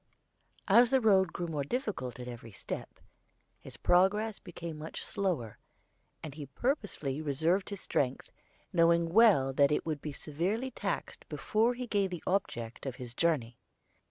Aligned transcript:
As 0.67 0.89
the 0.89 0.99
road 0.99 1.31
grew 1.31 1.45
more 1.45 1.63
difficult 1.63 2.19
at 2.19 2.27
every 2.27 2.51
step, 2.53 2.99
his 3.59 3.77
progress 3.77 4.39
became 4.39 4.79
much 4.79 5.05
slower, 5.05 5.59
and 6.23 6.33
he 6.33 6.47
purposely 6.47 7.21
reserved 7.21 7.69
his 7.69 7.81
strength, 7.81 8.31
knowing 8.73 9.09
well 9.13 9.53
that 9.53 9.71
it 9.71 9.85
would 9.85 10.01
be 10.01 10.11
severely 10.11 10.71
taxed 10.71 11.29
before 11.29 11.75
he 11.75 11.85
gained 11.85 12.09
the 12.09 12.23
object 12.25 12.87
of 12.87 12.95
his 12.95 13.13
journey. 13.13 13.59